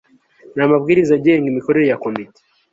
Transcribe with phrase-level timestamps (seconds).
[0.55, 2.39] n amabwiriza agenga imikorere ya komite